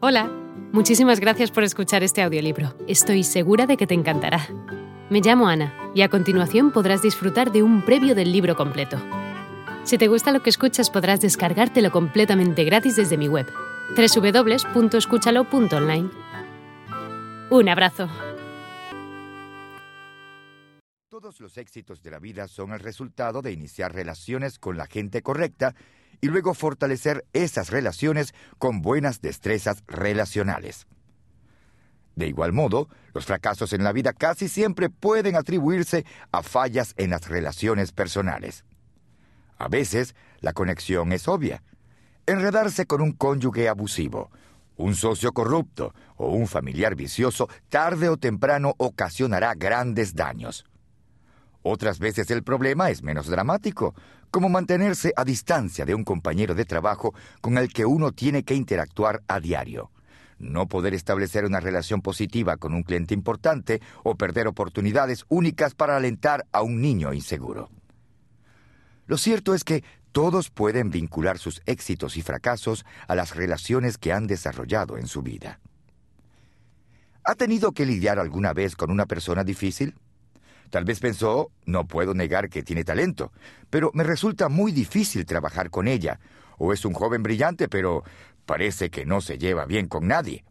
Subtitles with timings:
[0.00, 0.30] Hola,
[0.72, 2.72] muchísimas gracias por escuchar este audiolibro.
[2.86, 4.46] Estoy segura de que te encantará.
[5.10, 8.96] Me llamo Ana y a continuación podrás disfrutar de un previo del libro completo.
[9.82, 13.52] Si te gusta lo que escuchas podrás descargártelo completamente gratis desde mi web,
[13.96, 16.10] www.escúchalo.online.
[17.50, 18.08] Un abrazo.
[21.08, 25.22] Todos los éxitos de la vida son el resultado de iniciar relaciones con la gente
[25.22, 25.74] correcta
[26.20, 30.86] y luego fortalecer esas relaciones con buenas destrezas relacionales.
[32.16, 37.10] De igual modo, los fracasos en la vida casi siempre pueden atribuirse a fallas en
[37.10, 38.64] las relaciones personales.
[39.56, 41.62] A veces, la conexión es obvia.
[42.26, 44.30] Enredarse con un cónyuge abusivo,
[44.76, 50.64] un socio corrupto o un familiar vicioso tarde o temprano ocasionará grandes daños.
[51.62, 53.94] Otras veces el problema es menos dramático,
[54.30, 58.54] como mantenerse a distancia de un compañero de trabajo con el que uno tiene que
[58.54, 59.90] interactuar a diario.
[60.38, 65.96] No poder establecer una relación positiva con un cliente importante o perder oportunidades únicas para
[65.96, 67.70] alentar a un niño inseguro.
[69.06, 69.82] Lo cierto es que
[70.12, 75.22] todos pueden vincular sus éxitos y fracasos a las relaciones que han desarrollado en su
[75.22, 75.60] vida.
[77.24, 79.94] ¿Ha tenido que lidiar alguna vez con una persona difícil?
[80.70, 83.32] Tal vez pensó, no puedo negar que tiene talento,
[83.70, 86.20] pero me resulta muy difícil trabajar con ella.
[86.58, 88.04] O es un joven brillante, pero
[88.44, 90.44] parece que no se lleva bien con nadie.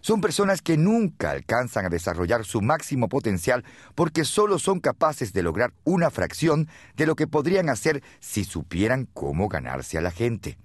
[0.00, 5.42] Son personas que nunca alcanzan a desarrollar su máximo potencial porque solo son capaces de
[5.42, 10.58] lograr una fracción de lo que podrían hacer si supieran cómo ganarse a la gente.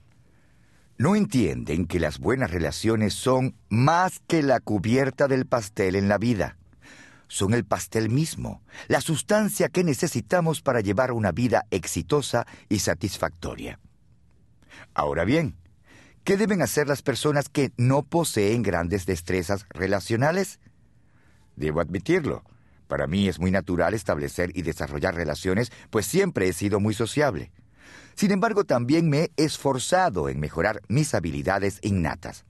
[0.98, 6.20] No entienden que las buenas relaciones son más que la cubierta del pastel en la
[6.20, 6.58] vida
[7.32, 13.80] son el pastel mismo, la sustancia que necesitamos para llevar una vida exitosa y satisfactoria.
[14.94, 15.56] Ahora bien,
[16.26, 20.60] ¿qué deben hacer las personas que no poseen grandes destrezas relacionales?
[21.56, 22.44] Debo admitirlo,
[22.90, 27.54] para mí es muy natural establecer y desarrollar relaciones, pues siempre he sido muy sociable.
[28.14, 32.44] Sin embargo, también me he esforzado en mejorar mis habilidades innatas.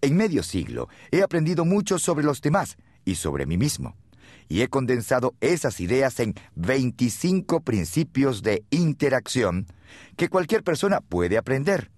[0.00, 3.96] En medio siglo he aprendido mucho sobre los demás, y sobre mí mismo.
[4.48, 9.66] Y he condensado esas ideas en 25 principios de interacción
[10.16, 11.90] que cualquier persona puede aprender.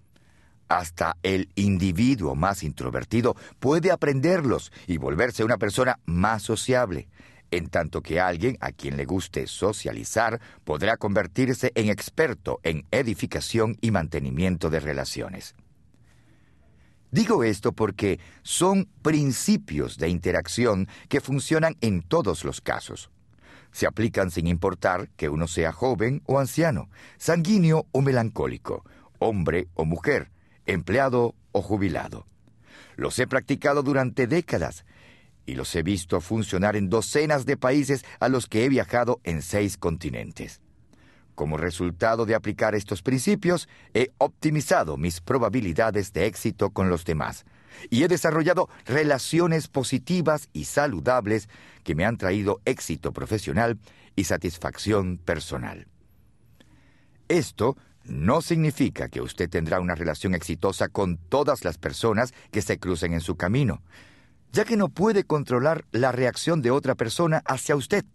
[0.69, 7.09] Hasta el individuo más introvertido puede aprenderlos y volverse una persona más sociable,
[7.51, 13.77] en tanto que alguien a quien le guste socializar podrá convertirse en experto en edificación
[13.81, 15.55] y mantenimiento de relaciones.
[17.11, 23.11] Digo esto porque son principios de interacción que funcionan en todos los casos.
[23.73, 28.85] Se aplican sin importar que uno sea joven o anciano, sanguíneo o melancólico,
[29.19, 30.31] hombre o mujer,
[30.65, 32.27] empleado o jubilado.
[32.95, 34.85] Los he practicado durante décadas
[35.45, 39.41] y los he visto funcionar en docenas de países a los que he viajado en
[39.41, 40.61] seis continentes.
[41.41, 47.45] Como resultado de aplicar estos principios, he optimizado mis probabilidades de éxito con los demás
[47.89, 51.49] y he desarrollado relaciones positivas y saludables
[51.83, 53.79] que me han traído éxito profesional
[54.15, 55.87] y satisfacción personal.
[57.27, 62.77] Esto no significa que usted tendrá una relación exitosa con todas las personas que se
[62.77, 63.81] crucen en su camino,
[64.51, 68.05] ya que no puede controlar la reacción de otra persona hacia usted.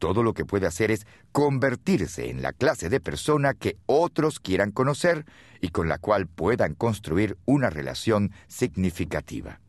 [0.00, 4.72] Todo lo que puede hacer es convertirse en la clase de persona que otros quieran
[4.72, 5.26] conocer
[5.60, 9.60] y con la cual puedan construir una relación significativa.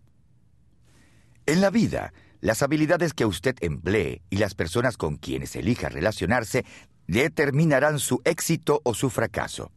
[1.45, 6.63] En la vida, las habilidades que usted emplee y las personas con quienes elija relacionarse
[7.07, 9.69] determinarán su éxito o su fracaso.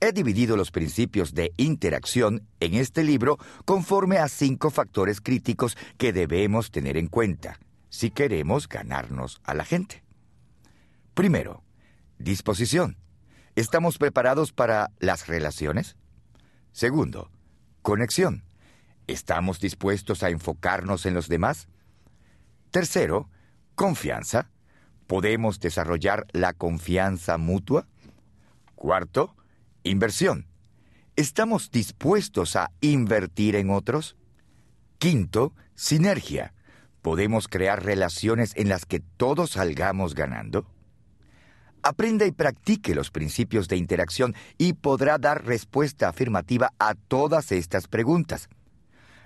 [0.00, 6.12] He dividido los principios de interacción en este libro conforme a cinco factores críticos que
[6.12, 7.60] debemos tener en cuenta
[7.90, 10.02] si queremos ganarnos a la gente.
[11.12, 11.62] Primero,
[12.18, 12.96] disposición.
[13.56, 15.96] ¿Estamos preparados para las relaciones?
[16.72, 17.30] Segundo,
[17.82, 18.44] conexión.
[19.06, 21.68] ¿Estamos dispuestos a enfocarnos en los demás?
[22.70, 23.28] Tercero,
[23.74, 24.50] confianza.
[25.06, 27.88] ¿Podemos desarrollar la confianza mutua?
[28.76, 29.36] Cuarto,
[29.82, 30.46] inversión.
[31.16, 34.16] ¿Estamos dispuestos a invertir en otros?
[34.98, 36.54] Quinto, sinergia.
[37.02, 40.66] ¿Podemos crear relaciones en las que todos salgamos ganando?
[41.82, 47.88] Aprenda y practique los principios de interacción y podrá dar respuesta afirmativa a todas estas
[47.88, 48.50] preguntas.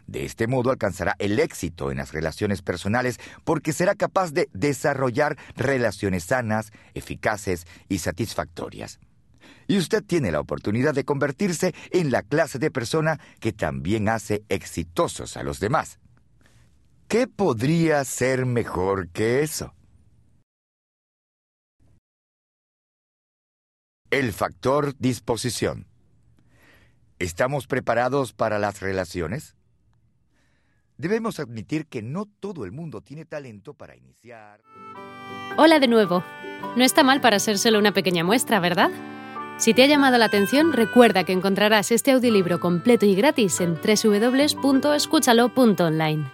[0.06, 5.36] De este modo alcanzará el éxito en las relaciones personales porque será capaz de desarrollar
[5.56, 9.00] relaciones sanas, eficaces y satisfactorias.
[9.66, 14.42] y usted tiene la oportunidad de convertirse en la clase de persona que también hace
[14.50, 15.98] exitosos a los demás.
[17.14, 19.72] ¿Qué podría ser mejor que eso?
[24.10, 25.86] El factor disposición.
[27.20, 29.54] ¿Estamos preparados para las relaciones?
[30.98, 34.60] Debemos admitir que no todo el mundo tiene talento para iniciar.
[35.56, 36.24] Hola de nuevo.
[36.74, 38.90] No está mal para ser solo una pequeña muestra, ¿verdad?
[39.58, 43.76] Si te ha llamado la atención, recuerda que encontrarás este audiolibro completo y gratis en
[43.76, 46.33] www.escúchalo.online.